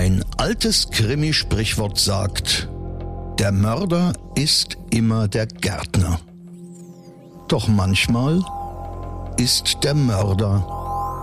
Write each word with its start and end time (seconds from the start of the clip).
Ein 0.00 0.24
altes 0.38 0.88
Krimi-Sprichwort 0.88 1.98
sagt, 1.98 2.70
der 3.38 3.52
Mörder 3.52 4.14
ist 4.34 4.78
immer 4.88 5.28
der 5.28 5.44
Gärtner. 5.44 6.18
Doch 7.48 7.68
manchmal 7.68 8.42
ist 9.36 9.76
der 9.82 9.92
Mörder 9.92 10.64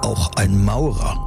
auch 0.03 0.31
ein 0.35 0.63
Maurer. 0.63 1.26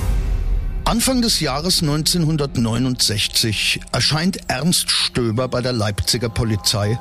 Anfang 0.91 1.21
des 1.21 1.39
Jahres 1.39 1.81
1969 1.81 3.79
erscheint 3.93 4.39
Ernst 4.49 4.91
Stöber 4.91 5.47
bei 5.47 5.61
der 5.61 5.71
Leipziger 5.71 6.27
Polizei 6.27 6.99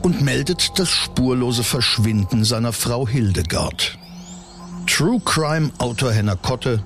und 0.00 0.22
meldet 0.22 0.78
das 0.78 0.88
spurlose 0.88 1.62
Verschwinden 1.62 2.46
seiner 2.46 2.72
Frau 2.72 3.06
Hildegard. 3.06 3.98
True 4.86 5.20
Crime 5.22 5.70
Autor 5.76 6.12
Henner 6.12 6.36
Kotte 6.36 6.82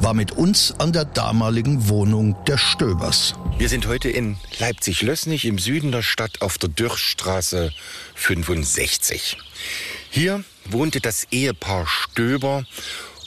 war 0.00 0.12
mit 0.12 0.32
uns 0.32 0.74
an 0.78 0.92
der 0.92 1.04
damaligen 1.04 1.88
Wohnung 1.88 2.34
der 2.48 2.58
Stöbers. 2.58 3.34
Wir 3.56 3.68
sind 3.68 3.86
heute 3.86 4.10
in 4.10 4.38
Leipzig-Lößnig 4.58 5.44
im 5.44 5.60
Süden 5.60 5.92
der 5.92 6.02
Stadt 6.02 6.42
auf 6.42 6.58
der 6.58 6.70
Dürrstraße 6.70 7.70
65. 8.16 9.36
Hier 10.10 10.42
wohnte 10.64 11.00
das 11.00 11.28
Ehepaar 11.30 11.86
Stöber 11.86 12.64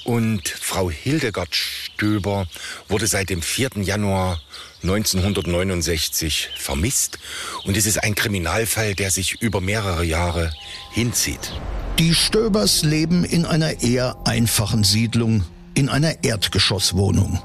und 0.04 0.48
Frau 0.50 0.90
Hildegard 0.90 1.56
Stöber 1.56 2.48
wurde 2.88 3.08
seit 3.08 3.30
dem 3.30 3.42
4. 3.42 3.70
Januar 3.82 4.42
1969 4.84 6.50
vermisst. 6.58 7.20
Und 7.66 7.78
es 7.78 7.86
ist 7.86 8.04
ein 8.04 8.16
Kriminalfall, 8.16 8.96
der 8.96 9.12
sich 9.12 9.42
über 9.42 9.62
mehrere 9.62 10.04
Jahre 10.04 10.52
hinzieht. 10.92 11.54
Die 12.00 12.14
Stöbers 12.14 12.84
leben 12.84 13.24
in 13.24 13.46
einer 13.46 13.82
eher 13.82 14.18
einfachen 14.26 14.84
Siedlung, 14.84 15.44
in 15.74 15.90
einer 15.90 16.24
Erdgeschosswohnung. 16.24 17.42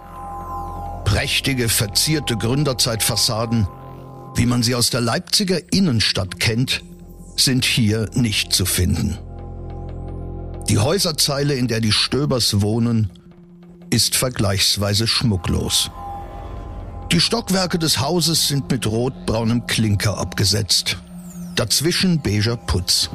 Prächtige, 1.05 1.69
verzierte 1.69 2.37
Gründerzeitfassaden, 2.37 3.69
wie 4.35 4.47
man 4.47 4.63
sie 4.63 4.75
aus 4.75 4.91
der 4.91 5.01
Leipziger 5.01 5.61
Innenstadt 5.73 6.41
kennt, 6.41 6.83
sind 7.37 7.65
hier 7.65 8.11
nicht 8.15 8.53
zu 8.53 8.67
finden. 8.67 9.19
Die 10.69 10.79
Häuserzeile, 10.79 11.55
in 11.55 11.67
der 11.67 11.81
die 11.81 11.93
Stöbers 11.93 12.61
wohnen, 12.61 13.11
ist 13.89 14.17
vergleichsweise 14.17 15.07
schmucklos. 15.07 15.91
Die 17.11 17.21
Stockwerke 17.21 17.79
des 17.79 18.01
Hauses 18.01 18.49
sind 18.49 18.71
mit 18.71 18.87
rotbraunem 18.87 19.67
Klinker 19.67 20.19
abgesetzt. 20.19 20.99
Dazwischen 21.57 22.21
beiger 22.21 22.59
Putz. 22.59 23.09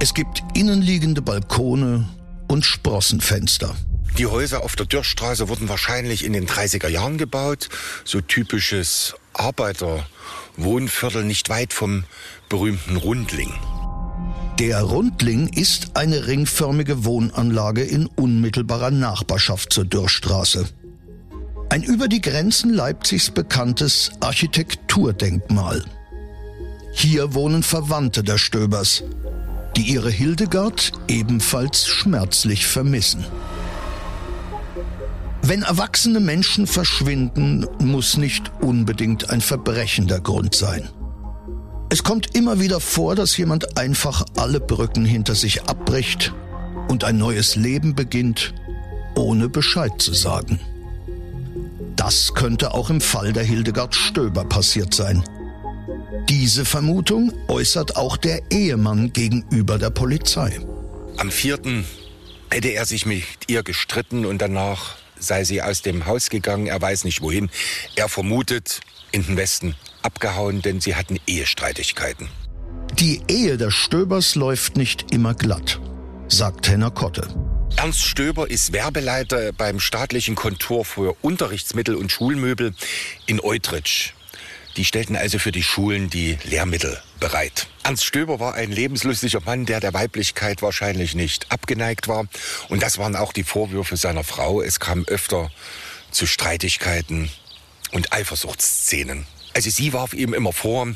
Es 0.00 0.14
gibt 0.14 0.42
innenliegende 0.54 1.20
Balkone 1.20 2.08
und 2.48 2.64
Sprossenfenster. 2.64 3.76
Die 4.16 4.26
Häuser 4.26 4.62
auf 4.62 4.76
der 4.76 4.86
Dürrstraße 4.86 5.50
wurden 5.50 5.68
wahrscheinlich 5.68 6.24
in 6.24 6.32
den 6.32 6.46
30er 6.46 6.88
Jahren 6.88 7.18
gebaut. 7.18 7.68
So 8.04 8.22
typisches 8.22 9.14
Arbeiterwohnviertel 9.34 11.24
nicht 11.24 11.50
weit 11.50 11.74
vom 11.74 12.04
berühmten 12.48 12.96
Rundling. 12.96 13.52
Der 14.60 14.82
Rundling 14.82 15.48
ist 15.48 15.96
eine 15.96 16.28
ringförmige 16.28 17.04
Wohnanlage 17.04 17.82
in 17.82 18.06
unmittelbarer 18.06 18.92
Nachbarschaft 18.92 19.72
zur 19.72 19.84
Dürrstraße. 19.84 20.66
Ein 21.70 21.82
über 21.82 22.06
die 22.06 22.20
Grenzen 22.20 22.72
Leipzigs 22.72 23.30
bekanntes 23.30 24.12
Architekturdenkmal. 24.20 25.84
Hier 26.92 27.34
wohnen 27.34 27.64
Verwandte 27.64 28.22
der 28.22 28.38
Stöbers, 28.38 29.02
die 29.76 29.82
ihre 29.82 30.10
Hildegard 30.10 30.92
ebenfalls 31.08 31.88
schmerzlich 31.88 32.64
vermissen. 32.64 33.24
Wenn 35.42 35.62
erwachsene 35.62 36.20
Menschen 36.20 36.68
verschwinden, 36.68 37.66
muss 37.80 38.16
nicht 38.16 38.52
unbedingt 38.60 39.30
ein 39.30 39.40
Verbrechen 39.40 40.06
der 40.06 40.20
Grund 40.20 40.54
sein. 40.54 40.88
Es 41.90 42.02
kommt 42.02 42.34
immer 42.34 42.60
wieder 42.60 42.80
vor, 42.80 43.14
dass 43.14 43.36
jemand 43.36 43.78
einfach 43.78 44.24
alle 44.36 44.60
Brücken 44.60 45.04
hinter 45.04 45.34
sich 45.34 45.62
abbricht 45.64 46.32
und 46.88 47.04
ein 47.04 47.18
neues 47.18 47.56
Leben 47.56 47.94
beginnt, 47.94 48.54
ohne 49.14 49.48
Bescheid 49.48 49.92
zu 49.98 50.12
sagen. 50.12 50.60
Das 51.96 52.34
könnte 52.34 52.74
auch 52.74 52.90
im 52.90 53.00
Fall 53.00 53.32
der 53.32 53.44
Hildegard 53.44 53.94
Stöber 53.94 54.44
passiert 54.44 54.92
sein. 54.92 55.22
Diese 56.28 56.64
Vermutung 56.64 57.32
äußert 57.48 57.96
auch 57.96 58.16
der 58.16 58.42
Ehemann 58.50 59.12
gegenüber 59.12 59.78
der 59.78 59.90
Polizei. 59.90 60.58
Am 61.16 61.30
vierten 61.30 61.84
hätte 62.50 62.68
er 62.68 62.86
sich 62.86 63.06
mit 63.06 63.24
ihr 63.46 63.62
gestritten 63.62 64.26
und 64.26 64.38
danach 64.38 64.96
sei 65.18 65.44
sie 65.44 65.62
aus 65.62 65.82
dem 65.82 66.06
Haus 66.06 66.28
gegangen. 66.28 66.66
Er 66.66 66.80
weiß 66.80 67.04
nicht 67.04 67.22
wohin. 67.22 67.50
Er 67.96 68.08
vermutet 68.08 68.80
in 69.12 69.24
den 69.24 69.36
Westen 69.36 69.74
abgehauen, 70.04 70.62
denn 70.62 70.80
sie 70.80 70.94
hatten 70.94 71.18
Ehestreitigkeiten. 71.26 72.28
Die 72.98 73.22
Ehe 73.28 73.56
der 73.56 73.70
Stöbers 73.70 74.34
läuft 74.34 74.76
nicht 74.76 75.12
immer 75.12 75.34
glatt, 75.34 75.80
sagt 76.28 76.68
Henner 76.68 76.90
Kotte. 76.90 77.28
Ernst 77.76 78.04
Stöber 78.04 78.48
ist 78.50 78.72
Werbeleiter 78.72 79.52
beim 79.52 79.80
staatlichen 79.80 80.36
Kontor 80.36 80.84
für 80.84 81.16
Unterrichtsmittel 81.22 81.96
und 81.96 82.12
Schulmöbel 82.12 82.72
in 83.26 83.40
Eutrich. 83.40 84.14
Die 84.76 84.84
stellten 84.84 85.16
also 85.16 85.38
für 85.38 85.52
die 85.52 85.62
Schulen 85.62 86.08
die 86.08 86.38
Lehrmittel 86.44 87.00
bereit. 87.20 87.68
Ernst 87.82 88.04
Stöber 88.04 88.40
war 88.40 88.54
ein 88.54 88.72
lebenslustiger 88.72 89.40
Mann, 89.44 89.66
der 89.66 89.80
der 89.80 89.92
Weiblichkeit 89.92 90.62
wahrscheinlich 90.62 91.14
nicht 91.14 91.50
abgeneigt 91.52 92.08
war. 92.08 92.26
Und 92.68 92.82
das 92.82 92.98
waren 92.98 93.16
auch 93.16 93.32
die 93.32 93.44
Vorwürfe 93.44 93.96
seiner 93.96 94.24
Frau. 94.24 94.62
Es 94.62 94.80
kam 94.80 95.04
öfter 95.06 95.50
zu 96.10 96.26
Streitigkeiten 96.26 97.30
und 97.92 98.12
Eifersuchtsszenen. 98.12 99.26
Also 99.54 99.70
sie 99.70 99.92
warf 99.92 100.14
ihm 100.14 100.34
immer 100.34 100.52
vor, 100.52 100.88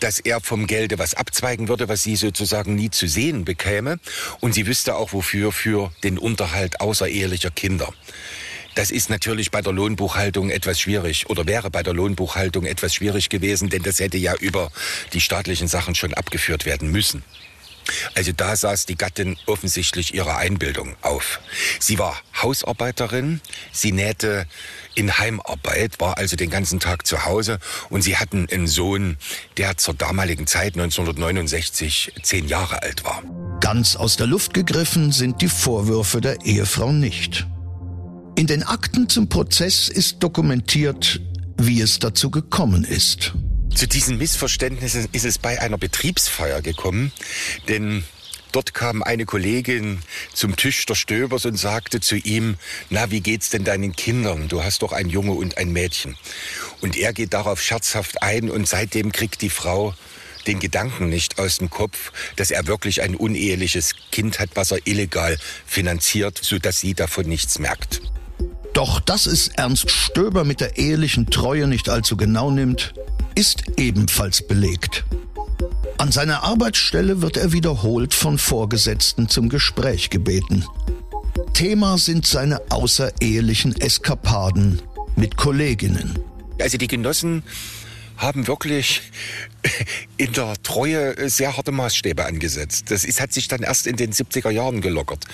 dass 0.00 0.18
er 0.18 0.40
vom 0.40 0.66
Gelde 0.66 0.98
was 0.98 1.14
abzweigen 1.14 1.68
würde, 1.68 1.88
was 1.88 2.02
sie 2.02 2.16
sozusagen 2.16 2.74
nie 2.74 2.90
zu 2.90 3.06
sehen 3.06 3.44
bekäme. 3.44 4.00
Und 4.40 4.52
sie 4.52 4.66
wüsste 4.66 4.96
auch 4.96 5.12
wofür, 5.12 5.52
für 5.52 5.92
den 6.02 6.18
Unterhalt 6.18 6.80
außerehelicher 6.80 7.50
Kinder. 7.50 7.92
Das 8.74 8.90
ist 8.90 9.10
natürlich 9.10 9.50
bei 9.50 9.62
der 9.62 9.72
Lohnbuchhaltung 9.72 10.50
etwas 10.50 10.80
schwierig 10.80 11.28
oder 11.28 11.46
wäre 11.46 11.70
bei 11.70 11.82
der 11.82 11.94
Lohnbuchhaltung 11.94 12.66
etwas 12.66 12.94
schwierig 12.94 13.28
gewesen, 13.28 13.68
denn 13.68 13.82
das 13.82 13.98
hätte 13.98 14.16
ja 14.16 14.34
über 14.36 14.70
die 15.12 15.20
staatlichen 15.20 15.68
Sachen 15.68 15.94
schon 15.94 16.14
abgeführt 16.14 16.66
werden 16.66 16.90
müssen. 16.90 17.24
Also 18.14 18.32
da 18.32 18.56
saß 18.56 18.86
die 18.86 18.96
Gattin 18.96 19.36
offensichtlich 19.46 20.14
ihrer 20.14 20.38
Einbildung 20.38 20.96
auf. 21.02 21.40
Sie 21.78 21.98
war 21.98 22.16
Hausarbeiterin, 22.42 23.40
sie 23.72 23.92
nähte 23.92 24.46
in 24.94 25.18
Heimarbeit, 25.18 26.00
war 26.00 26.18
also 26.18 26.36
den 26.36 26.50
ganzen 26.50 26.80
Tag 26.80 27.06
zu 27.06 27.24
Hause 27.24 27.58
und 27.88 28.02
sie 28.02 28.16
hatten 28.16 28.48
einen 28.50 28.66
Sohn, 28.66 29.16
der 29.56 29.76
zur 29.76 29.94
damaligen 29.94 30.46
Zeit 30.46 30.74
1969 30.74 32.12
zehn 32.22 32.48
Jahre 32.48 32.82
alt 32.82 33.04
war. 33.04 33.22
Ganz 33.60 33.96
aus 33.96 34.16
der 34.16 34.26
Luft 34.26 34.54
gegriffen 34.54 35.12
sind 35.12 35.42
die 35.42 35.48
Vorwürfe 35.48 36.20
der 36.20 36.40
Ehefrau 36.44 36.92
nicht. 36.92 37.46
In 38.36 38.46
den 38.46 38.62
Akten 38.62 39.08
zum 39.08 39.28
Prozess 39.28 39.88
ist 39.88 40.22
dokumentiert, 40.22 41.20
wie 41.58 41.80
es 41.80 41.98
dazu 41.98 42.30
gekommen 42.30 42.84
ist. 42.84 43.34
Zu 43.74 43.86
diesen 43.86 44.18
Missverständnissen 44.18 45.08
ist 45.12 45.24
es 45.24 45.38
bei 45.38 45.60
einer 45.60 45.78
Betriebsfeier 45.78 46.60
gekommen, 46.60 47.12
denn 47.68 48.04
dort 48.52 48.74
kam 48.74 49.02
eine 49.02 49.24
Kollegin 49.24 50.00
zum 50.34 50.56
Tisch 50.56 50.84
der 50.86 50.94
Stöbers 50.94 51.46
und 51.46 51.56
sagte 51.56 52.00
zu 52.00 52.16
ihm, 52.16 52.56
na, 52.90 53.10
wie 53.10 53.20
geht's 53.20 53.50
denn 53.50 53.64
deinen 53.64 53.94
Kindern? 53.94 54.48
Du 54.48 54.62
hast 54.62 54.82
doch 54.82 54.92
ein 54.92 55.08
Junge 55.08 55.32
und 55.32 55.56
ein 55.56 55.72
Mädchen. 55.72 56.16
Und 56.80 56.96
er 56.96 57.12
geht 57.12 57.32
darauf 57.32 57.62
scherzhaft 57.62 58.22
ein 58.22 58.50
und 58.50 58.68
seitdem 58.68 59.12
kriegt 59.12 59.40
die 59.40 59.50
Frau 59.50 59.94
den 60.46 60.58
Gedanken 60.58 61.08
nicht 61.08 61.38
aus 61.38 61.58
dem 61.58 61.70
Kopf, 61.70 62.12
dass 62.36 62.50
er 62.50 62.66
wirklich 62.66 63.02
ein 63.02 63.14
uneheliches 63.14 63.94
Kind 64.10 64.40
hat, 64.40 64.50
was 64.54 64.70
er 64.70 64.86
illegal 64.86 65.38
finanziert, 65.66 66.38
so 66.42 66.58
dass 66.58 66.80
sie 66.80 66.94
davon 66.94 67.26
nichts 67.26 67.58
merkt. 67.58 68.00
Doch 68.72 69.00
dass 69.00 69.26
es 69.26 69.48
Ernst 69.48 69.90
Stöber 69.90 70.44
mit 70.44 70.60
der 70.60 70.78
ehelichen 70.78 71.26
Treue 71.26 71.66
nicht 71.66 71.88
allzu 71.88 72.16
genau 72.16 72.50
nimmt, 72.50 72.94
ist 73.34 73.64
ebenfalls 73.76 74.46
belegt. 74.46 75.04
An 75.98 76.12
seiner 76.12 76.42
Arbeitsstelle 76.42 77.20
wird 77.22 77.36
er 77.36 77.52
wiederholt 77.52 78.14
von 78.14 78.38
Vorgesetzten 78.38 79.28
zum 79.28 79.48
Gespräch 79.48 80.10
gebeten. 80.10 80.64
Thema 81.52 81.98
sind 81.98 82.26
seine 82.26 82.60
außerehelichen 82.70 83.78
Eskapaden 83.80 84.80
mit 85.16 85.36
Kolleginnen. 85.36 86.18
Also 86.58 86.78
die 86.78 86.88
Genossen 86.88 87.42
haben 88.16 88.46
wirklich 88.46 89.02
in 90.16 90.32
der 90.32 90.54
Treue 90.62 91.28
sehr 91.28 91.56
harte 91.56 91.72
Maßstäbe 91.72 92.24
angesetzt. 92.24 92.90
Das 92.90 93.04
ist, 93.04 93.20
hat 93.20 93.32
sich 93.32 93.48
dann 93.48 93.62
erst 93.62 93.86
in 93.86 93.96
den 93.96 94.12
70er 94.12 94.50
Jahren 94.50 94.80
gelockert. 94.80 95.24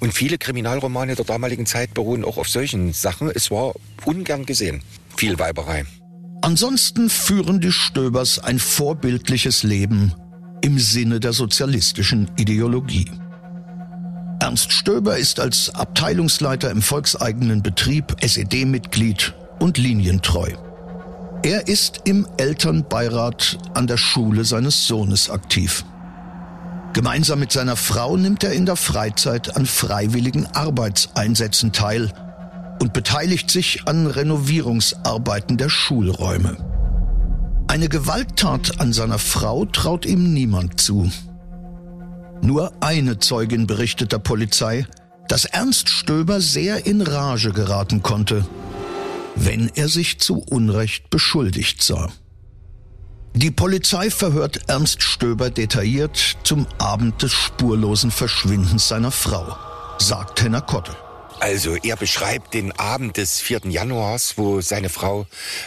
Und 0.00 0.14
viele 0.14 0.38
Kriminalromane 0.38 1.14
der 1.16 1.24
damaligen 1.24 1.66
Zeit 1.66 1.94
beruhen 1.94 2.24
auch 2.24 2.38
auf 2.38 2.48
solchen 2.48 2.92
Sachen. 2.92 3.30
Es 3.30 3.50
war 3.50 3.74
ungern 4.04 4.46
gesehen. 4.46 4.82
Viel 5.16 5.38
Weiberei. 5.38 5.84
Ansonsten 6.42 7.10
führen 7.10 7.60
die 7.60 7.72
Stöbers 7.72 8.38
ein 8.38 8.58
vorbildliches 8.58 9.62
Leben 9.62 10.14
im 10.60 10.78
Sinne 10.78 11.20
der 11.20 11.32
sozialistischen 11.32 12.30
Ideologie. 12.36 13.10
Ernst 14.40 14.72
Stöber 14.72 15.16
ist 15.16 15.40
als 15.40 15.74
Abteilungsleiter 15.74 16.70
im 16.70 16.80
volkseigenen 16.80 17.62
Betrieb 17.62 18.16
SED-Mitglied 18.20 19.34
und 19.58 19.78
linientreu. 19.78 20.52
Er 21.42 21.68
ist 21.68 22.02
im 22.04 22.26
Elternbeirat 22.36 23.58
an 23.74 23.86
der 23.86 23.96
Schule 23.96 24.44
seines 24.44 24.86
Sohnes 24.86 25.30
aktiv. 25.30 25.84
Gemeinsam 26.92 27.40
mit 27.40 27.52
seiner 27.52 27.76
Frau 27.76 28.16
nimmt 28.16 28.42
er 28.42 28.52
in 28.52 28.66
der 28.66 28.76
Freizeit 28.76 29.56
an 29.56 29.66
freiwilligen 29.66 30.46
Arbeitseinsätzen 30.46 31.72
teil 31.72 32.12
und 32.80 32.92
beteiligt 32.92 33.50
sich 33.50 33.86
an 33.86 34.06
Renovierungsarbeiten 34.06 35.56
der 35.56 35.68
Schulräume. 35.68 36.56
Eine 37.68 37.88
Gewalttat 37.88 38.80
an 38.80 38.92
seiner 38.92 39.18
Frau 39.18 39.64
traut 39.66 40.06
ihm 40.06 40.32
niemand 40.32 40.80
zu. 40.80 41.10
Nur 42.40 42.72
eine 42.80 43.18
Zeugin 43.18 43.66
berichtet 43.66 44.12
der 44.12 44.18
Polizei, 44.18 44.86
dass 45.28 45.44
Ernst 45.44 45.88
Stöber 45.90 46.40
sehr 46.40 46.86
in 46.86 47.02
Rage 47.02 47.52
geraten 47.52 48.02
konnte, 48.02 48.46
wenn 49.36 49.70
er 49.74 49.88
sich 49.88 50.18
zu 50.18 50.38
Unrecht 50.38 51.10
beschuldigt 51.10 51.82
sah. 51.82 52.10
Die 53.34 53.50
Polizei 53.50 54.10
verhört 54.10 54.68
Ernst 54.68 55.02
Stöber 55.02 55.50
detailliert 55.50 56.38
zum 56.42 56.66
Abend 56.78 57.22
des 57.22 57.32
spurlosen 57.32 58.10
Verschwindens 58.10 58.88
seiner 58.88 59.10
Frau, 59.10 59.56
sagt 59.98 60.42
Henner 60.42 60.62
Kotte. 60.62 60.96
Also 61.40 61.76
er 61.76 61.96
beschreibt 61.96 62.52
den 62.54 62.72
Abend 62.72 63.16
des 63.16 63.40
4. 63.40 63.60
Januars, 63.68 64.38
wo 64.38 64.60
seine 64.60 64.88
Frau 64.88 65.26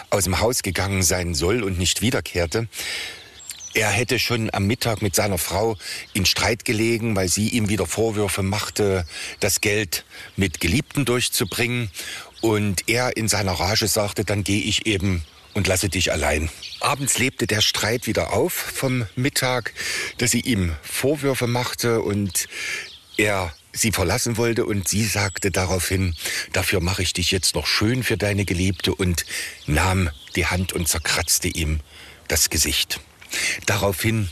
aus 0.09 0.25
dem 0.25 0.39
Haus 0.39 0.63
gegangen 0.63 1.01
sein 1.01 1.33
soll 1.33 1.63
und 1.63 1.79
nicht 1.79 2.01
wiederkehrte. 2.01 2.67
Er 3.73 3.89
hätte 3.89 4.19
schon 4.19 4.53
am 4.53 4.67
Mittag 4.67 5.01
mit 5.01 5.15
seiner 5.15 5.37
Frau 5.37 5.77
in 6.11 6.25
Streit 6.25 6.65
gelegen, 6.65 7.15
weil 7.15 7.29
sie 7.29 7.47
ihm 7.49 7.69
wieder 7.69 7.85
Vorwürfe 7.85 8.43
machte, 8.43 9.05
das 9.39 9.61
Geld 9.61 10.03
mit 10.35 10.59
Geliebten 10.59 11.05
durchzubringen. 11.05 11.89
Und 12.41 12.89
er 12.89 13.15
in 13.15 13.29
seiner 13.29 13.53
Rage 13.53 13.87
sagte, 13.87 14.25
dann 14.25 14.43
gehe 14.43 14.61
ich 14.61 14.87
eben 14.87 15.23
und 15.53 15.67
lasse 15.67 15.87
dich 15.87 16.11
allein. 16.11 16.49
Abends 16.81 17.17
lebte 17.17 17.47
der 17.47 17.61
Streit 17.61 18.07
wieder 18.07 18.33
auf 18.33 18.51
vom 18.51 19.07
Mittag, 19.15 19.73
dass 20.17 20.31
sie 20.31 20.41
ihm 20.41 20.75
Vorwürfe 20.81 21.47
machte 21.47 22.01
und 22.01 22.49
er 23.15 23.53
sie 23.73 23.91
verlassen 23.91 24.37
wollte 24.37 24.65
und 24.65 24.87
sie 24.87 25.05
sagte 25.05 25.51
daraufhin, 25.51 26.15
dafür 26.53 26.81
mache 26.81 27.01
ich 27.01 27.13
dich 27.13 27.31
jetzt 27.31 27.55
noch 27.55 27.67
schön 27.67 28.03
für 28.03 28.17
deine 28.17 28.45
Geliebte 28.45 28.93
und 28.93 29.25
nahm 29.67 30.09
die 30.35 30.45
Hand 30.45 30.73
und 30.73 30.87
zerkratzte 30.87 31.47
ihm 31.47 31.79
das 32.27 32.49
Gesicht. 32.49 32.99
Daraufhin 33.65 34.29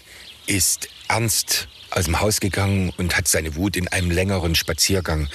ist 0.48 0.90
Ernst 1.08 1.68
aus 1.92 2.06
dem 2.06 2.20
Haus 2.20 2.40
gegangen 2.40 2.92
und 2.98 3.18
hat 3.18 3.28
seine 3.28 3.56
Wut 3.56 3.76
in 3.76 3.88
einem 3.88 4.12
längeren 4.12 4.56
Spaziergang 4.56 5.28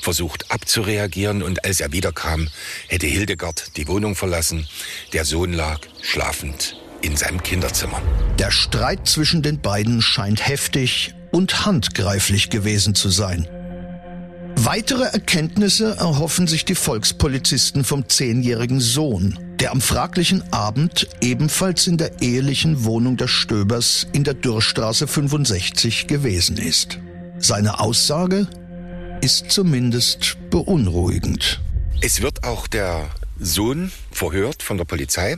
versucht 0.00 0.50
abzureagieren 0.50 1.42
und 1.42 1.64
als 1.64 1.80
er 1.80 1.92
wiederkam, 1.92 2.48
hätte 2.86 3.06
Hildegard 3.06 3.76
die 3.76 3.88
Wohnung 3.88 4.14
verlassen. 4.14 4.68
Der 5.12 5.24
Sohn 5.24 5.52
lag 5.52 5.80
schlafend 6.02 6.76
in 7.02 7.16
seinem 7.16 7.42
Kinderzimmer. 7.42 8.00
Der 8.38 8.50
Streit 8.50 9.08
zwischen 9.08 9.42
den 9.42 9.60
beiden 9.60 10.00
scheint 10.00 10.46
heftig 10.46 11.14
und 11.30 11.66
handgreiflich 11.66 12.50
gewesen 12.50 12.94
zu 12.94 13.08
sein. 13.10 13.48
Weitere 14.56 15.04
Erkenntnisse 15.04 15.96
erhoffen 15.98 16.48
sich 16.48 16.64
die 16.64 16.74
Volkspolizisten 16.74 17.84
vom 17.84 18.08
zehnjährigen 18.08 18.80
Sohn, 18.80 19.38
der 19.60 19.70
am 19.70 19.80
fraglichen 19.80 20.52
Abend 20.52 21.08
ebenfalls 21.20 21.86
in 21.86 21.96
der 21.96 22.20
ehelichen 22.20 22.84
Wohnung 22.84 23.16
der 23.16 23.28
Stöbers 23.28 24.06
in 24.12 24.24
der 24.24 24.34
Dürrstraße 24.34 25.06
65 25.06 26.08
gewesen 26.08 26.56
ist. 26.56 26.98
Seine 27.38 27.78
Aussage 27.78 28.48
ist 29.20 29.50
zumindest 29.50 30.36
beunruhigend. 30.50 31.60
Es 32.00 32.20
wird 32.20 32.42
auch 32.44 32.66
der 32.66 33.10
Sohn 33.38 33.92
verhört 34.10 34.62
von 34.62 34.76
der 34.76 34.84
Polizei, 34.84 35.36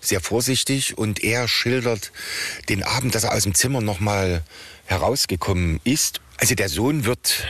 sehr 0.00 0.20
vorsichtig, 0.20 0.98
und 0.98 1.24
er 1.24 1.48
schildert 1.48 2.12
den 2.68 2.82
Abend, 2.82 3.14
dass 3.14 3.24
er 3.24 3.34
aus 3.34 3.44
dem 3.44 3.54
Zimmer 3.54 3.80
nochmal 3.80 4.42
herausgekommen 4.88 5.80
ist. 5.84 6.20
Also 6.38 6.54
der 6.54 6.68
Sohn 6.68 7.04
wird 7.04 7.46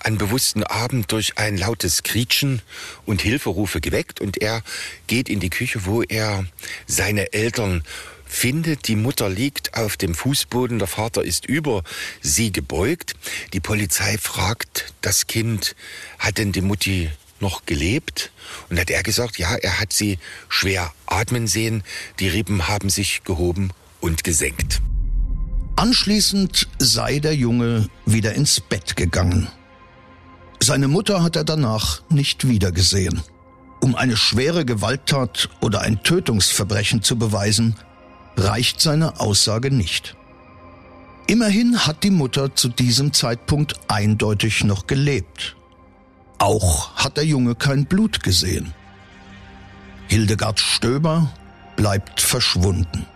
an 0.00 0.18
bewussten 0.18 0.62
Abend 0.62 1.12
durch 1.12 1.38
ein 1.38 1.56
lautes 1.56 2.02
Krietschen 2.02 2.62
und 3.04 3.20
Hilferufe 3.20 3.80
geweckt 3.80 4.20
und 4.20 4.40
er 4.40 4.62
geht 5.06 5.28
in 5.28 5.40
die 5.40 5.50
Küche, 5.50 5.84
wo 5.84 6.02
er 6.02 6.46
seine 6.86 7.32
Eltern 7.32 7.82
findet, 8.24 8.88
die 8.88 8.96
Mutter 8.96 9.28
liegt 9.28 9.74
auf 9.74 9.96
dem 9.96 10.14
Fußboden, 10.14 10.78
der 10.78 10.88
Vater 10.88 11.24
ist 11.24 11.46
über 11.46 11.82
sie 12.20 12.52
gebeugt. 12.52 13.14
Die 13.52 13.60
Polizei 13.60 14.16
fragt 14.18 14.92
das 15.00 15.26
Kind, 15.26 15.74
hat 16.18 16.38
denn 16.38 16.52
die 16.52 16.60
Mutti 16.60 17.10
noch 17.40 17.66
gelebt? 17.66 18.30
Und 18.68 18.78
hat 18.78 18.90
er 18.90 19.02
gesagt, 19.02 19.38
ja, 19.38 19.54
er 19.56 19.80
hat 19.80 19.92
sie 19.92 20.18
schwer 20.48 20.92
atmen 21.06 21.46
sehen, 21.46 21.82
die 22.18 22.28
Rippen 22.28 22.68
haben 22.68 22.90
sich 22.90 23.24
gehoben 23.24 23.72
und 24.00 24.24
gesenkt. 24.24 24.80
Anschließend 25.78 26.66
sei 26.80 27.20
der 27.20 27.36
Junge 27.36 27.88
wieder 28.04 28.34
ins 28.34 28.60
Bett 28.60 28.96
gegangen. 28.96 29.46
Seine 30.58 30.88
Mutter 30.88 31.22
hat 31.22 31.36
er 31.36 31.44
danach 31.44 32.02
nicht 32.08 32.48
wiedergesehen. 32.48 33.22
Um 33.80 33.94
eine 33.94 34.16
schwere 34.16 34.64
Gewalttat 34.64 35.48
oder 35.60 35.82
ein 35.82 36.02
Tötungsverbrechen 36.02 37.04
zu 37.04 37.16
beweisen, 37.16 37.76
reicht 38.36 38.80
seine 38.80 39.20
Aussage 39.20 39.70
nicht. 39.70 40.16
Immerhin 41.28 41.86
hat 41.86 42.02
die 42.02 42.10
Mutter 42.10 42.56
zu 42.56 42.70
diesem 42.70 43.12
Zeitpunkt 43.12 43.76
eindeutig 43.86 44.64
noch 44.64 44.88
gelebt. 44.88 45.54
Auch 46.38 46.92
hat 46.96 47.18
der 47.18 47.24
Junge 47.24 47.54
kein 47.54 47.86
Blut 47.86 48.24
gesehen. 48.24 48.74
Hildegard 50.08 50.58
Stöber 50.58 51.30
bleibt 51.76 52.20
verschwunden. 52.20 53.06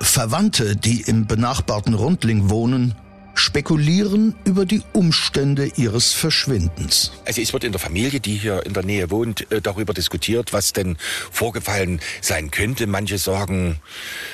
Verwandte, 0.00 0.76
die 0.76 1.02
im 1.02 1.26
benachbarten 1.26 1.94
Rundling 1.94 2.50
wohnen, 2.50 2.94
spekulieren 3.36 4.34
über 4.44 4.64
die 4.64 4.82
Umstände 4.94 5.70
ihres 5.76 6.14
Verschwindens. 6.14 7.12
Also 7.26 7.42
es 7.42 7.52
wird 7.52 7.64
in 7.64 7.72
der 7.72 7.78
Familie, 7.78 8.18
die 8.18 8.34
hier 8.34 8.64
in 8.64 8.72
der 8.72 8.82
Nähe 8.82 9.10
wohnt, 9.10 9.50
äh, 9.52 9.60
darüber 9.60 9.92
diskutiert, 9.92 10.54
was 10.54 10.72
denn 10.72 10.96
vorgefallen 11.30 12.00
sein 12.22 12.50
könnte. 12.50 12.86
Manche 12.86 13.18
sagen 13.18 13.78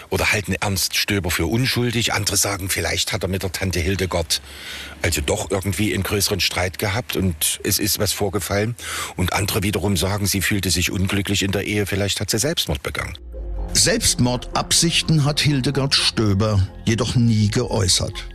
oder 0.08 0.32
halten 0.32 0.54
Ernst 0.54 0.96
Stöber 0.96 1.32
für 1.32 1.46
unschuldig, 1.46 2.12
andere 2.12 2.36
sagen, 2.36 2.68
vielleicht 2.68 3.12
hat 3.12 3.24
er 3.24 3.28
mit 3.28 3.42
der 3.42 3.50
Tante 3.50 3.80
Hildegard 3.80 4.40
also 5.02 5.20
doch 5.20 5.50
irgendwie 5.50 5.92
einen 5.92 6.04
größeren 6.04 6.38
Streit 6.38 6.78
gehabt 6.78 7.16
und 7.16 7.60
es 7.64 7.80
ist 7.80 7.98
was 7.98 8.12
vorgefallen. 8.12 8.76
Und 9.16 9.32
andere 9.32 9.64
wiederum 9.64 9.96
sagen, 9.96 10.26
sie 10.26 10.42
fühlte 10.42 10.70
sich 10.70 10.92
unglücklich 10.92 11.42
in 11.42 11.50
der 11.50 11.64
Ehe, 11.64 11.86
vielleicht 11.86 12.20
hat 12.20 12.30
sie 12.30 12.38
Selbstmord 12.38 12.84
begangen. 12.84 13.18
Selbstmordabsichten 13.74 15.24
hat 15.24 15.40
Hildegard 15.40 15.94
Stöber 15.94 16.66
jedoch 16.84 17.14
nie 17.14 17.48
geäußert. 17.48 18.28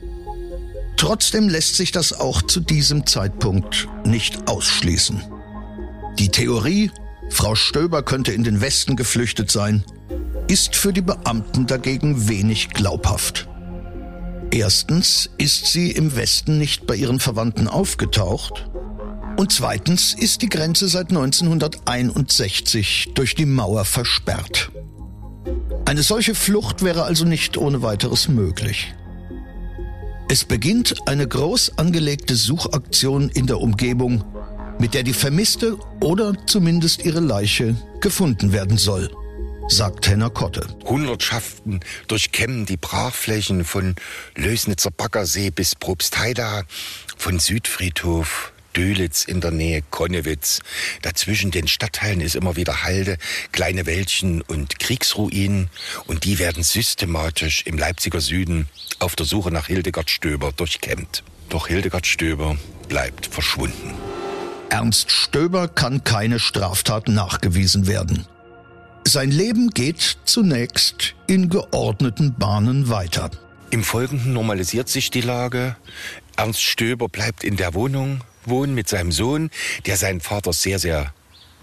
Trotzdem 0.97 1.47
lässt 1.47 1.75
sich 1.75 1.91
das 1.91 2.11
auch 2.11 2.41
zu 2.41 2.59
diesem 2.59 3.05
Zeitpunkt 3.05 3.87
nicht 4.03 4.47
ausschließen. 4.47 5.21
Die 6.17 6.29
Theorie, 6.29 6.91
Frau 7.29 7.55
Stöber 7.55 8.03
könnte 8.03 8.31
in 8.31 8.43
den 8.43 8.61
Westen 8.61 8.95
geflüchtet 8.95 9.51
sein, 9.51 9.85
ist 10.47 10.75
für 10.75 10.91
die 10.91 11.01
Beamten 11.01 11.67
dagegen 11.67 12.27
wenig 12.27 12.69
glaubhaft. 12.69 13.47
Erstens 14.51 15.29
ist 15.37 15.67
sie 15.67 15.91
im 15.91 16.15
Westen 16.15 16.57
nicht 16.57 16.87
bei 16.87 16.95
ihren 16.95 17.19
Verwandten 17.19 17.67
aufgetaucht 17.67 18.67
und 19.37 19.51
zweitens 19.51 20.15
ist 20.15 20.41
die 20.41 20.49
Grenze 20.49 20.87
seit 20.87 21.09
1961 21.09 23.11
durch 23.13 23.35
die 23.35 23.45
Mauer 23.45 23.85
versperrt. 23.85 24.71
Eine 25.87 26.03
solche 26.03 26.35
Flucht 26.35 26.83
wäre 26.83 27.05
also 27.05 27.23
nicht 27.23 27.55
ohne 27.55 27.81
weiteres 27.81 28.27
möglich. 28.27 28.93
Es 30.27 30.43
beginnt 30.43 31.07
eine 31.07 31.25
groß 31.25 31.77
angelegte 31.77 32.35
Suchaktion 32.35 33.29
in 33.29 33.47
der 33.47 33.61
Umgebung, 33.61 34.21
mit 34.79 34.93
der 34.93 35.03
die 35.03 35.13
Vermisste 35.13 35.77
oder 36.01 36.33
zumindest 36.45 37.05
ihre 37.05 37.21
Leiche 37.21 37.77
gefunden 38.01 38.51
werden 38.51 38.77
soll, 38.77 39.09
sagt 39.69 40.09
Henner 40.09 40.29
Kotte. 40.29 40.67
Hundertschaften 40.83 41.79
durchkämmen 42.09 42.65
die 42.65 42.75
Brachflächen 42.75 43.63
von 43.63 43.95
Lösnitzer 44.35 44.91
Baggersee 44.91 45.51
bis 45.51 45.73
Probstheida, 45.73 46.63
von 47.15 47.39
Südfriedhof 47.39 48.51
Dölitz 48.77 49.23
in 49.23 49.41
der 49.41 49.49
Nähe, 49.49 49.81
Konnewitz. 49.89 50.59
Dazwischen 51.01 51.49
den 51.49 51.67
Stadtteilen 51.67 52.21
ist 52.21 52.35
immer 52.35 52.55
wieder 52.55 52.83
Halde, 52.83 53.17
kleine 53.51 53.87
Wäldchen 53.87 54.41
und 54.41 54.77
Kriegsruinen. 54.77 55.69
Und 56.05 56.25
die 56.25 56.37
werden 56.37 56.61
systematisch 56.61 57.63
im 57.65 57.79
Leipziger 57.79 58.21
Süden 58.21 58.67
auf 58.99 59.15
der 59.15 59.25
Suche 59.25 59.49
nach 59.49 59.65
Hildegard 59.65 60.11
Stöber 60.11 60.51
durchkämmt. 60.51 61.23
Doch 61.49 61.67
Hildegard 61.67 62.05
Stöber 62.05 62.55
bleibt 62.87 63.25
verschwunden. 63.25 63.95
Ernst 64.69 65.11
Stöber 65.11 65.67
kann 65.67 66.03
keine 66.03 66.37
Straftat 66.37 67.07
nachgewiesen 67.07 67.87
werden. 67.87 68.27
Sein 69.07 69.31
Leben 69.31 69.71
geht 69.71 70.17
zunächst 70.25 71.15
in 71.25 71.49
geordneten 71.49 72.35
Bahnen 72.35 72.89
weiter. 72.89 73.31
Im 73.71 73.83
Folgenden 73.83 74.33
normalisiert 74.33 74.87
sich 74.87 75.09
die 75.09 75.21
Lage. 75.21 75.75
Ernst 76.35 76.61
Stöber 76.61 77.09
bleibt 77.09 77.43
in 77.43 77.55
der 77.55 77.73
Wohnung 77.73 78.21
wohnen 78.49 78.73
mit 78.73 78.89
seinem 78.89 79.11
Sohn, 79.11 79.49
der 79.85 79.97
seinen 79.97 80.21
Vater 80.21 80.53
sehr, 80.53 80.79
sehr 80.79 81.13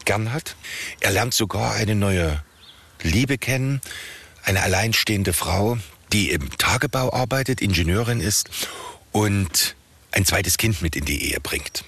gern 0.04 0.32
hat. 0.32 0.56
Er 1.00 1.10
lernt 1.10 1.34
sogar 1.34 1.74
eine 1.74 1.94
neue 1.94 2.42
Liebe 3.02 3.38
kennen, 3.38 3.80
eine 4.44 4.62
alleinstehende 4.62 5.32
Frau, 5.32 5.78
die 6.12 6.30
im 6.30 6.56
Tagebau 6.58 7.12
arbeitet, 7.12 7.60
Ingenieurin 7.60 8.20
ist 8.20 8.50
und 9.12 9.76
ein 10.12 10.24
zweites 10.24 10.58
Kind 10.58 10.82
mit 10.82 10.96
in 10.96 11.04
die 11.04 11.30
Ehe 11.30 11.40
bringt. 11.40 11.84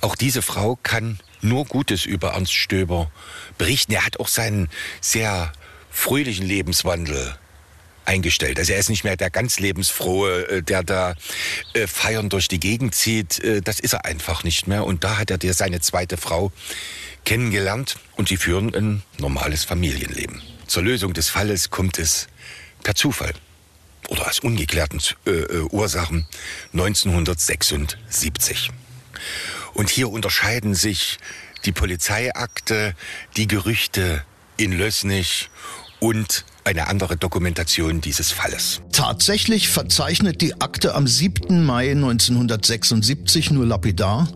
Auch 0.00 0.16
diese 0.16 0.42
Frau 0.42 0.78
kann 0.82 1.20
nur 1.40 1.64
Gutes 1.64 2.04
über 2.04 2.32
Ernst 2.32 2.52
Stöber 2.52 3.10
berichten. 3.58 3.92
Er 3.92 4.04
hat 4.04 4.20
auch 4.20 4.28
seinen 4.28 4.68
sehr 5.00 5.52
fröhlichen 5.90 6.46
Lebenswandel 6.46 7.36
eingestellt. 8.04 8.58
Also 8.58 8.72
er 8.72 8.78
ist 8.78 8.90
nicht 8.90 9.04
mehr 9.04 9.16
der 9.16 9.30
ganz 9.30 9.58
lebensfrohe, 9.58 10.48
äh, 10.48 10.62
der 10.62 10.82
da 10.82 11.14
äh, 11.74 11.86
feiern 11.86 12.28
durch 12.28 12.48
die 12.48 12.60
Gegend 12.60 12.94
zieht. 12.94 13.38
Äh, 13.40 13.60
das 13.60 13.80
ist 13.80 13.94
er 13.94 14.04
einfach 14.04 14.44
nicht 14.44 14.66
mehr. 14.66 14.84
Und 14.84 15.04
da 15.04 15.18
hat 15.18 15.30
er 15.30 15.38
dir 15.38 15.54
seine 15.54 15.80
zweite 15.80 16.16
Frau 16.16 16.52
kennengelernt 17.24 17.96
und 18.16 18.28
sie 18.28 18.36
führen 18.36 18.74
ein 18.74 19.02
normales 19.18 19.64
Familienleben. 19.64 20.42
Zur 20.66 20.82
Lösung 20.82 21.12
des 21.12 21.28
Falles 21.28 21.70
kommt 21.70 21.98
es 21.98 22.26
per 22.82 22.94
Zufall 22.94 23.32
oder 24.08 24.28
aus 24.28 24.40
ungeklärten 24.40 25.00
äh, 25.26 25.30
äh 25.30 25.60
Ursachen 25.70 26.26
1976. 26.72 28.70
Und 29.74 29.90
hier 29.90 30.10
unterscheiden 30.10 30.74
sich 30.74 31.18
die 31.64 31.72
Polizeiakte, 31.72 32.94
die 33.36 33.46
Gerüchte 33.46 34.24
in 34.56 34.72
Lößnich 34.72 35.48
und 36.00 36.44
eine 36.64 36.88
andere 36.88 37.16
Dokumentation 37.16 38.00
dieses 38.00 38.30
Falles. 38.30 38.80
Tatsächlich 38.92 39.68
verzeichnet 39.68 40.40
die 40.40 40.60
Akte 40.60 40.94
am 40.94 41.06
7. 41.06 41.64
Mai 41.64 41.90
1976 41.90 43.50
nur 43.50 43.66
lapidar, 43.66 44.28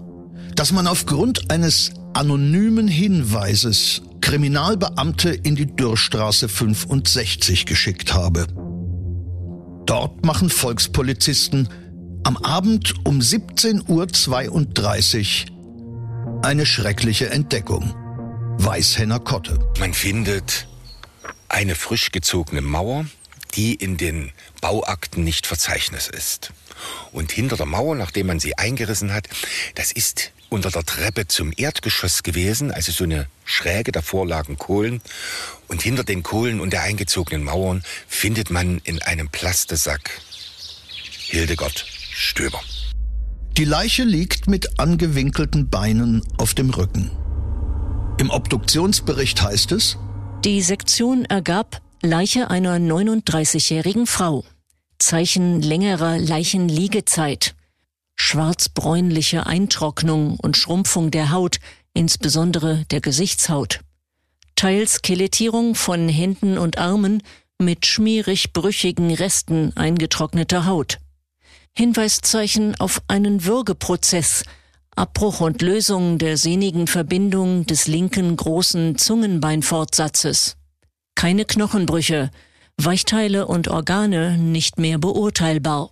dass 0.54 0.72
man 0.72 0.86
aufgrund 0.86 1.50
eines 1.50 1.92
anonymen 2.14 2.88
Hinweises 2.88 4.02
Kriminalbeamte 4.20 5.30
in 5.30 5.54
die 5.54 5.66
Dürrstraße 5.66 6.48
65 6.48 7.66
geschickt 7.66 8.14
habe. 8.14 8.46
Dort 9.86 10.26
machen 10.26 10.50
Volkspolizisten 10.50 11.68
am 12.24 12.36
Abend 12.38 12.94
um 13.04 13.20
17.32 13.20 15.46
Uhr 15.46 16.44
eine 16.44 16.66
schreckliche 16.66 17.30
Entdeckung. 17.30 17.94
Weißhenner 18.58 19.20
Kotte. 19.20 19.60
Man 19.78 19.94
findet 19.94 20.66
eine 21.48 21.74
frisch 21.74 22.12
gezogene 22.12 22.60
Mauer, 22.60 23.06
die 23.54 23.74
in 23.74 23.96
den 23.96 24.32
Bauakten 24.60 25.24
nicht 25.24 25.46
verzeichnet 25.46 26.08
ist. 26.08 26.52
Und 27.12 27.32
hinter 27.32 27.56
der 27.56 27.66
Mauer, 27.66 27.94
nachdem 27.94 28.26
man 28.26 28.40
sie 28.40 28.58
eingerissen 28.58 29.12
hat, 29.12 29.28
das 29.74 29.92
ist 29.92 30.32
unter 30.48 30.70
der 30.70 30.84
Treppe 30.84 31.26
zum 31.26 31.52
Erdgeschoss 31.56 32.22
gewesen, 32.22 32.70
also 32.70 32.92
so 32.92 33.04
eine 33.04 33.26
Schräge, 33.44 33.92
davor 33.92 34.26
lagen 34.26 34.58
Kohlen. 34.58 35.00
Und 35.68 35.82
hinter 35.82 36.04
den 36.04 36.22
Kohlen 36.22 36.60
und 36.60 36.72
der 36.72 36.82
eingezogenen 36.82 37.44
Mauern 37.44 37.82
findet 38.06 38.50
man 38.50 38.80
in 38.84 39.02
einem 39.02 39.28
Plastesack 39.28 40.10
Hildegard 41.28 41.86
Stöber. 42.12 42.60
Die 43.56 43.64
Leiche 43.64 44.04
liegt 44.04 44.48
mit 44.48 44.78
angewinkelten 44.78 45.70
Beinen 45.70 46.22
auf 46.36 46.54
dem 46.54 46.70
Rücken. 46.70 47.10
Im 48.18 48.30
Obduktionsbericht 48.30 49.42
heißt 49.42 49.72
es, 49.72 49.98
die 50.46 50.62
Sektion 50.62 51.24
ergab 51.24 51.82
Leiche 52.02 52.48
einer 52.50 52.76
39-jährigen 52.76 54.06
Frau. 54.06 54.44
Zeichen 54.96 55.60
längerer 55.60 56.18
Leichenliegezeit. 56.18 57.56
Schwarzbräunliche 58.14 59.44
Eintrocknung 59.44 60.38
und 60.38 60.56
Schrumpfung 60.56 61.10
der 61.10 61.32
Haut, 61.32 61.58
insbesondere 61.94 62.84
der 62.92 63.00
Gesichtshaut. 63.00 63.80
Teils 64.54 64.98
Skelettierung 64.98 65.74
von 65.74 66.08
Händen 66.08 66.58
und 66.58 66.78
Armen 66.78 67.24
mit 67.58 67.84
schmierig 67.84 68.52
brüchigen 68.52 69.12
Resten 69.12 69.76
eingetrockneter 69.76 70.64
Haut. 70.64 70.98
Hinweiszeichen 71.76 72.78
auf 72.78 73.02
einen 73.08 73.46
Würgeprozess, 73.46 74.44
Abbruch 74.96 75.42
und 75.42 75.60
Lösung 75.60 76.16
der 76.16 76.38
sehnigen 76.38 76.86
Verbindung 76.86 77.66
des 77.66 77.86
linken 77.86 78.34
großen 78.34 78.96
Zungenbeinfortsatzes. 78.96 80.56
Keine 81.14 81.44
Knochenbrüche, 81.44 82.30
Weichteile 82.78 83.46
und 83.46 83.68
Organe 83.68 84.38
nicht 84.38 84.78
mehr 84.78 84.96
beurteilbar. 84.96 85.90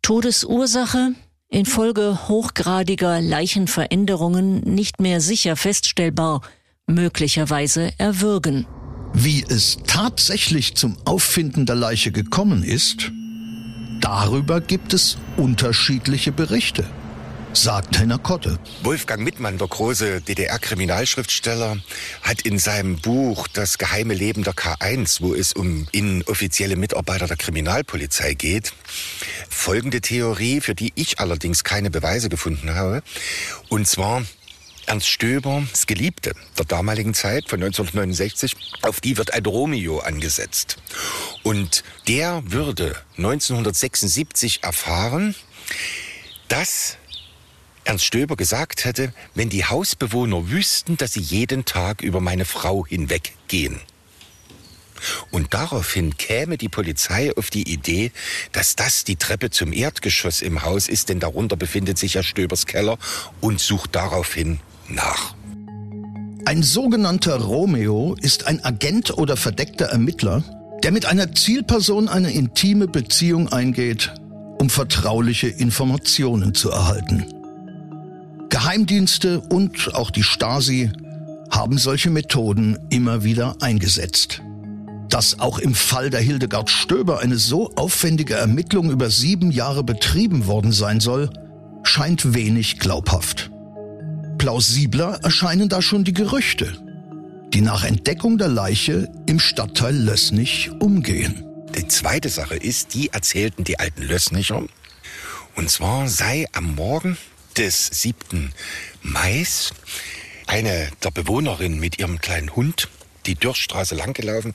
Todesursache 0.00 1.12
infolge 1.50 2.28
hochgradiger 2.28 3.20
Leichenveränderungen 3.20 4.60
nicht 4.60 5.02
mehr 5.02 5.20
sicher 5.20 5.54
feststellbar, 5.54 6.40
möglicherweise 6.86 7.92
erwürgen. 7.98 8.66
Wie 9.12 9.44
es 9.46 9.76
tatsächlich 9.86 10.76
zum 10.76 10.96
Auffinden 11.04 11.66
der 11.66 11.76
Leiche 11.76 12.10
gekommen 12.10 12.62
ist, 12.62 13.12
darüber 14.00 14.62
gibt 14.62 14.94
es 14.94 15.18
unterschiedliche 15.36 16.32
Berichte 16.32 16.86
sagt 17.52 17.98
Henner 17.98 18.18
Kotte. 18.18 18.58
Wolfgang 18.82 19.22
Mittmann, 19.22 19.58
der 19.58 19.66
große 19.66 20.20
DDR-Kriminalschriftsteller, 20.20 21.78
hat 22.22 22.42
in 22.42 22.58
seinem 22.58 22.96
Buch 22.96 23.48
Das 23.48 23.78
geheime 23.78 24.14
Leben 24.14 24.44
der 24.44 24.54
K1, 24.54 25.20
wo 25.20 25.34
es 25.34 25.52
um 25.52 25.86
inoffizielle 25.92 26.76
Mitarbeiter 26.76 27.26
der 27.26 27.36
Kriminalpolizei 27.36 28.34
geht, 28.34 28.72
folgende 29.48 30.00
Theorie, 30.00 30.60
für 30.60 30.74
die 30.74 30.92
ich 30.94 31.18
allerdings 31.18 31.64
keine 31.64 31.90
Beweise 31.90 32.28
gefunden 32.28 32.74
habe. 32.74 33.02
Und 33.68 33.88
zwar, 33.88 34.22
Ernst 34.86 35.08
Stöber, 35.08 35.64
das 35.70 35.86
Geliebte 35.86 36.32
der 36.56 36.64
damaligen 36.64 37.14
Zeit 37.14 37.48
von 37.48 37.60
1969, 37.62 38.56
auf 38.82 39.00
die 39.00 39.16
wird 39.16 39.34
ein 39.34 39.44
Romeo 39.44 39.98
angesetzt. 39.98 40.76
Und 41.42 41.82
der 42.06 42.42
würde 42.46 42.96
1976 43.16 44.62
erfahren, 44.62 45.34
dass 46.48 46.96
Ernst 47.90 48.04
Stöber 48.04 48.36
gesagt 48.36 48.84
hätte, 48.84 49.12
wenn 49.34 49.48
die 49.48 49.64
Hausbewohner 49.64 50.48
wüssten, 50.48 50.96
dass 50.96 51.14
sie 51.14 51.20
jeden 51.20 51.64
Tag 51.64 52.02
über 52.02 52.20
meine 52.20 52.44
Frau 52.44 52.86
hinweggehen. 52.86 53.80
Und 55.32 55.54
daraufhin 55.54 56.16
käme 56.16 56.56
die 56.56 56.68
Polizei 56.68 57.32
auf 57.36 57.50
die 57.50 57.68
Idee, 57.68 58.12
dass 58.52 58.76
das 58.76 59.02
die 59.02 59.16
Treppe 59.16 59.50
zum 59.50 59.72
Erdgeschoss 59.72 60.40
im 60.40 60.62
Haus 60.62 60.86
ist, 60.86 61.08
denn 61.08 61.18
darunter 61.18 61.56
befindet 61.56 61.98
sich 61.98 62.14
ja 62.14 62.22
Stöbers 62.22 62.66
Keller 62.66 62.96
und 63.40 63.58
sucht 63.58 63.96
daraufhin 63.96 64.60
nach. 64.86 65.34
Ein 66.44 66.62
sogenannter 66.62 67.40
Romeo 67.40 68.14
ist 68.20 68.46
ein 68.46 68.64
Agent 68.64 69.18
oder 69.18 69.36
verdeckter 69.36 69.86
Ermittler, 69.86 70.44
der 70.84 70.92
mit 70.92 71.06
einer 71.06 71.34
Zielperson 71.34 72.08
eine 72.08 72.30
intime 72.30 72.86
Beziehung 72.86 73.48
eingeht, 73.48 74.14
um 74.60 74.70
vertrauliche 74.70 75.48
Informationen 75.48 76.54
zu 76.54 76.70
erhalten. 76.70 77.39
Geheimdienste 78.50 79.40
und 79.40 79.94
auch 79.94 80.10
die 80.10 80.24
Stasi 80.24 80.90
haben 81.50 81.78
solche 81.78 82.10
Methoden 82.10 82.78
immer 82.90 83.22
wieder 83.22 83.56
eingesetzt. 83.60 84.42
Dass 85.08 85.38
auch 85.38 85.58
im 85.58 85.74
Fall 85.74 86.10
der 86.10 86.20
Hildegard 86.20 86.68
Stöber 86.68 87.20
eine 87.20 87.36
so 87.38 87.70
aufwendige 87.76 88.34
Ermittlung 88.34 88.90
über 88.90 89.08
sieben 89.08 89.52
Jahre 89.52 89.84
betrieben 89.84 90.46
worden 90.46 90.72
sein 90.72 90.98
soll, 90.98 91.30
scheint 91.84 92.34
wenig 92.34 92.80
glaubhaft. 92.80 93.50
Plausibler 94.38 95.20
erscheinen 95.22 95.68
da 95.68 95.80
schon 95.80 96.02
die 96.02 96.14
Gerüchte, 96.14 96.76
die 97.54 97.60
nach 97.60 97.84
Entdeckung 97.84 98.36
der 98.36 98.48
Leiche 98.48 99.08
im 99.26 99.38
Stadtteil 99.38 99.96
Lößnich 99.96 100.70
umgehen. 100.80 101.44
Die 101.76 101.86
zweite 101.86 102.28
Sache 102.28 102.56
ist, 102.56 102.94
die 102.94 103.10
erzählten 103.10 103.62
die 103.62 103.78
alten 103.78 104.02
Lößnicher, 104.02 104.62
und 105.56 105.70
zwar 105.70 106.08
sei 106.08 106.46
am 106.52 106.74
Morgen 106.74 107.16
des 107.56 107.86
7. 107.86 108.52
Mai 109.02 109.46
eine 110.46 110.90
der 111.02 111.10
Bewohnerinnen 111.10 111.78
mit 111.78 111.98
ihrem 111.98 112.20
kleinen 112.20 112.54
Hund 112.56 112.88
die 113.26 113.34
Dürrstraße 113.34 113.94
langgelaufen 113.94 114.54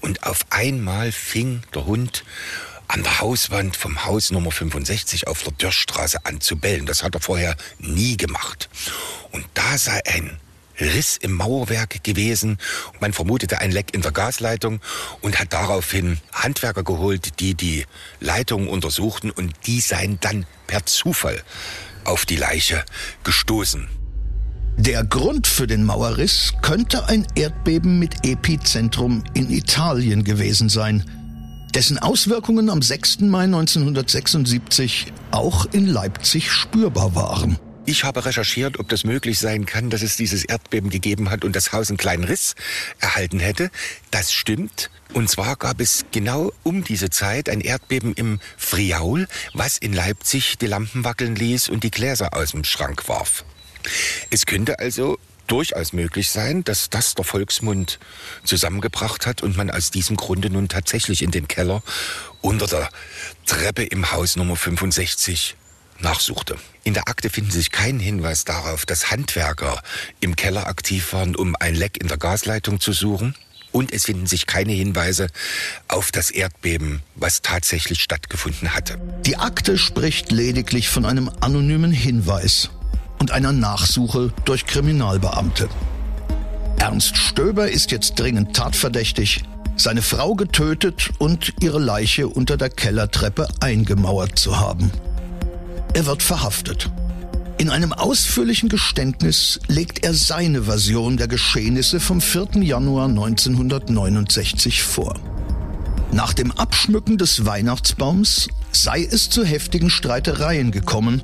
und 0.00 0.22
auf 0.24 0.46
einmal 0.50 1.12
fing 1.12 1.62
der 1.74 1.86
Hund 1.86 2.24
an 2.88 3.02
der 3.02 3.20
Hauswand 3.20 3.76
vom 3.76 4.04
Haus 4.04 4.30
Nummer 4.30 4.50
65 4.50 5.26
auf 5.26 5.42
der 5.42 5.52
Dörrstraße 5.52 6.24
anzubellen. 6.24 6.86
Das 6.86 7.02
hat 7.02 7.14
er 7.14 7.20
vorher 7.20 7.56
nie 7.78 8.16
gemacht. 8.16 8.68
Und 9.32 9.44
da 9.54 9.76
sei 9.76 10.00
ein 10.06 10.40
Riss 10.78 11.16
im 11.16 11.32
Mauerwerk 11.32 12.04
gewesen. 12.04 12.58
Man 13.00 13.12
vermutete 13.12 13.58
ein 13.58 13.72
Leck 13.72 13.94
in 13.94 14.02
der 14.02 14.12
Gasleitung 14.12 14.80
und 15.20 15.38
hat 15.38 15.52
daraufhin 15.52 16.18
Handwerker 16.32 16.82
geholt, 16.82 17.40
die 17.40 17.54
die 17.54 17.86
Leitung 18.20 18.68
untersuchten 18.68 19.30
und 19.30 19.54
die 19.66 19.80
seien 19.80 20.20
dann 20.20 20.46
per 20.66 20.84
Zufall 20.86 21.42
auf 22.08 22.26
die 22.26 22.36
Leiche 22.36 22.84
gestoßen. 23.24 23.88
Der 24.78 25.04
Grund 25.04 25.46
für 25.46 25.66
den 25.66 25.84
Mauerriss 25.84 26.52
könnte 26.60 27.08
ein 27.08 27.26
Erdbeben 27.34 27.98
mit 27.98 28.26
Epizentrum 28.26 29.24
in 29.32 29.50
Italien 29.50 30.22
gewesen 30.22 30.68
sein, 30.68 31.02
dessen 31.74 31.98
Auswirkungen 31.98 32.68
am 32.68 32.82
6. 32.82 33.20
Mai 33.20 33.44
1976 33.44 35.12
auch 35.30 35.66
in 35.72 35.86
Leipzig 35.86 36.50
spürbar 36.50 37.14
waren. 37.14 37.58
Ich 37.88 38.02
habe 38.02 38.24
recherchiert, 38.24 38.80
ob 38.80 38.88
das 38.88 39.04
möglich 39.04 39.38
sein 39.38 39.64
kann, 39.64 39.90
dass 39.90 40.02
es 40.02 40.16
dieses 40.16 40.44
Erdbeben 40.44 40.90
gegeben 40.90 41.30
hat 41.30 41.44
und 41.44 41.54
das 41.54 41.72
Haus 41.72 41.88
einen 41.88 41.96
kleinen 41.96 42.24
Riss 42.24 42.56
erhalten 42.98 43.38
hätte. 43.38 43.70
Das 44.10 44.32
stimmt. 44.32 44.90
Und 45.12 45.30
zwar 45.30 45.54
gab 45.54 45.80
es 45.80 46.04
genau 46.10 46.52
um 46.64 46.82
diese 46.82 47.10
Zeit 47.10 47.48
ein 47.48 47.60
Erdbeben 47.60 48.12
im 48.14 48.40
Friaul, 48.56 49.28
was 49.54 49.78
in 49.78 49.92
Leipzig 49.92 50.58
die 50.58 50.66
Lampen 50.66 51.04
wackeln 51.04 51.36
ließ 51.36 51.68
und 51.68 51.84
die 51.84 51.92
Gläser 51.92 52.34
aus 52.34 52.50
dem 52.50 52.64
Schrank 52.64 53.08
warf. 53.08 53.44
Es 54.30 54.46
könnte 54.46 54.80
also 54.80 55.16
durchaus 55.46 55.92
möglich 55.92 56.28
sein, 56.28 56.64
dass 56.64 56.90
das 56.90 57.14
der 57.14 57.24
Volksmund 57.24 58.00
zusammengebracht 58.42 59.26
hat 59.26 59.44
und 59.44 59.56
man 59.56 59.70
aus 59.70 59.92
diesem 59.92 60.16
Grunde 60.16 60.50
nun 60.50 60.68
tatsächlich 60.68 61.22
in 61.22 61.30
den 61.30 61.46
Keller 61.46 61.84
unter 62.40 62.66
der 62.66 62.88
Treppe 63.46 63.84
im 63.84 64.10
Haus 64.10 64.34
Nummer 64.34 64.56
65 64.56 65.56
nachsuchte. 66.00 66.56
In 66.84 66.94
der 66.94 67.08
Akte 67.08 67.30
finden 67.30 67.50
sich 67.50 67.70
kein 67.70 67.98
Hinweis 67.98 68.44
darauf, 68.44 68.86
dass 68.86 69.10
Handwerker 69.10 69.82
im 70.20 70.36
Keller 70.36 70.66
aktiv 70.66 71.12
waren, 71.12 71.34
um 71.34 71.56
ein 71.58 71.74
Leck 71.74 71.96
in 71.96 72.08
der 72.08 72.18
Gasleitung 72.18 72.80
zu 72.80 72.92
suchen. 72.92 73.34
Und 73.72 73.92
es 73.92 74.04
finden 74.06 74.26
sich 74.26 74.46
keine 74.46 74.72
Hinweise 74.72 75.26
auf 75.88 76.10
das 76.10 76.30
Erdbeben, 76.30 77.02
was 77.14 77.42
tatsächlich 77.42 78.02
stattgefunden 78.02 78.74
hatte. 78.74 78.98
Die 79.26 79.36
Akte 79.36 79.76
spricht 79.76 80.32
lediglich 80.32 80.88
von 80.88 81.04
einem 81.04 81.30
anonymen 81.40 81.92
Hinweis 81.92 82.70
und 83.18 83.32
einer 83.32 83.52
Nachsuche 83.52 84.32
durch 84.44 84.66
Kriminalbeamte. 84.66 85.68
Ernst 86.78 87.16
Stöber 87.16 87.68
ist 87.68 87.90
jetzt 87.90 88.14
dringend 88.18 88.54
tatverdächtig, 88.56 89.42
seine 89.76 90.02
Frau 90.02 90.34
getötet 90.34 91.10
und 91.18 91.52
ihre 91.60 91.78
Leiche 91.78 92.28
unter 92.28 92.56
der 92.56 92.70
Kellertreppe 92.70 93.48
eingemauert 93.60 94.38
zu 94.38 94.58
haben. 94.58 94.90
Er 95.96 96.04
wird 96.04 96.22
verhaftet. 96.22 96.90
In 97.56 97.70
einem 97.70 97.94
ausführlichen 97.94 98.68
Geständnis 98.68 99.60
legt 99.66 100.04
er 100.04 100.12
seine 100.12 100.64
Version 100.64 101.16
der 101.16 101.26
Geschehnisse 101.26 102.00
vom 102.00 102.20
4. 102.20 102.60
Januar 102.60 103.08
1969 103.08 104.82
vor. 104.82 105.14
Nach 106.12 106.34
dem 106.34 106.52
Abschmücken 106.52 107.16
des 107.16 107.46
Weihnachtsbaums 107.46 108.48
sei 108.72 109.08
es 109.10 109.30
zu 109.30 109.42
heftigen 109.42 109.88
Streitereien 109.88 110.70
gekommen, 110.70 111.22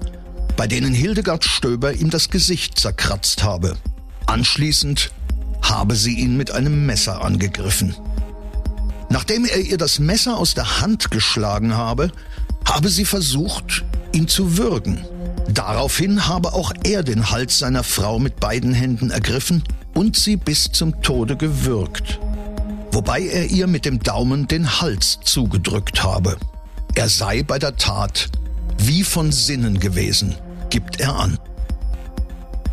bei 0.56 0.66
denen 0.66 0.94
Hildegard 0.94 1.44
Stöber 1.44 1.92
ihm 1.92 2.08
das 2.08 2.30
Gesicht 2.30 2.78
zerkratzt 2.78 3.42
habe. 3.42 3.76
Anschließend 4.24 5.10
habe 5.60 5.96
sie 5.96 6.14
ihn 6.14 6.38
mit 6.38 6.50
einem 6.50 6.86
Messer 6.86 7.22
angegriffen. 7.22 7.94
Nachdem 9.10 9.44
er 9.44 9.60
ihr 9.60 9.76
das 9.76 9.98
Messer 9.98 10.38
aus 10.38 10.54
der 10.54 10.80
Hand 10.80 11.10
geschlagen 11.10 11.76
habe, 11.76 12.10
habe 12.64 12.88
sie 12.88 13.04
versucht, 13.04 13.84
ihn 14.12 14.28
zu 14.28 14.56
würgen. 14.56 15.04
Daraufhin 15.48 16.28
habe 16.28 16.52
auch 16.54 16.72
er 16.84 17.02
den 17.02 17.30
Hals 17.30 17.58
seiner 17.58 17.82
Frau 17.82 18.18
mit 18.18 18.40
beiden 18.40 18.72
Händen 18.72 19.10
ergriffen 19.10 19.62
und 19.94 20.16
sie 20.16 20.36
bis 20.36 20.70
zum 20.72 21.02
Tode 21.02 21.36
gewürgt, 21.36 22.20
wobei 22.92 23.22
er 23.22 23.50
ihr 23.50 23.66
mit 23.66 23.84
dem 23.84 24.00
Daumen 24.00 24.48
den 24.48 24.80
Hals 24.80 25.20
zugedrückt 25.24 26.02
habe. 26.02 26.36
Er 26.94 27.08
sei 27.08 27.42
bei 27.42 27.58
der 27.58 27.76
Tat 27.76 28.30
wie 28.78 29.04
von 29.04 29.32
Sinnen 29.32 29.78
gewesen, 29.78 30.34
gibt 30.70 31.00
er 31.00 31.16
an. 31.16 31.38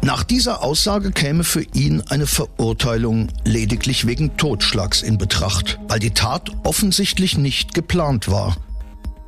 Nach 0.02 0.24
dieser 0.24 0.64
Aussage 0.64 1.12
käme 1.12 1.44
für 1.44 1.64
ihn 1.74 2.02
eine 2.08 2.26
Verurteilung 2.26 3.28
lediglich 3.44 4.08
wegen 4.08 4.38
Totschlags 4.38 5.02
in 5.02 5.18
Betracht, 5.18 5.78
weil 5.90 6.00
die 6.00 6.12
Tat 6.12 6.52
offensichtlich 6.64 7.38
nicht 7.38 7.74
geplant 7.74 8.32
war 8.32 8.56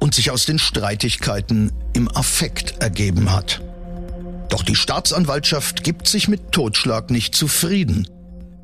und 0.01 0.15
sich 0.15 0.31
aus 0.31 0.45
den 0.45 0.59
Streitigkeiten 0.59 1.71
im 1.93 2.13
Affekt 2.13 2.81
ergeben 2.81 3.31
hat. 3.31 3.61
Doch 4.49 4.63
die 4.63 4.75
Staatsanwaltschaft 4.75 5.83
gibt 5.83 6.07
sich 6.07 6.27
mit 6.27 6.51
Totschlag 6.51 7.11
nicht 7.11 7.35
zufrieden, 7.35 8.09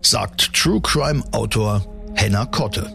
sagt 0.02 0.54
True 0.54 0.82
Crime 0.82 1.24
Autor 1.32 1.86
Henna 2.16 2.46
Kotte. 2.48 2.92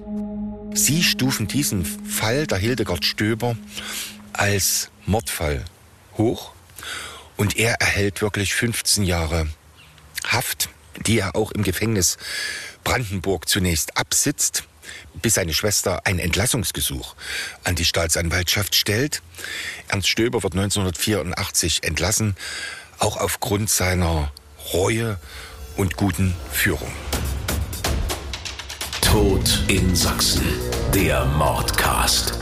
Sie 0.75 1.05
stufen 1.05 1.47
diesen 1.47 1.85
Fall 1.85 2.49
der 2.49 2.59
Hildegard 2.59 3.05
Stöber 3.05 3.57
als 4.33 4.91
Mordfall 5.07 5.65
hoch 6.19 6.53
und 7.37 7.57
er 7.57 7.75
erhält 7.75 8.23
wirklich 8.23 8.55
15 8.55 9.05
Jahre 9.05 9.47
Haft, 10.27 10.69
die 11.07 11.21
er 11.21 11.37
auch 11.37 11.53
im 11.53 11.63
Gefängnis 11.63 12.19
Brandenburg 12.83 13.49
zunächst 13.49 13.97
absitzt 13.97 14.65
bis 15.15 15.35
seine 15.35 15.55
Schwester 15.55 16.03
ein 16.05 16.19
Entlassungsgesuch 16.19 17.15
an 17.65 17.75
die 17.75 17.85
Staatsanwaltschaft 17.85 18.75
stellt. 18.75 19.23
Ernst 19.89 20.09
Stöber 20.09 20.43
wird 20.43 20.55
1984 20.55 21.85
entlassen, 21.85 22.37
auch 22.99 23.17
aufgrund 23.17 23.71
seiner 23.71 24.33
Reue 24.73 25.19
und 25.77 25.97
guten 25.97 26.35
Führung. 26.51 26.93
Tod 29.01 29.63
in 29.69 29.95
Sachsen, 29.95 30.47
der 30.95 31.25
Mordcast. 31.25 32.42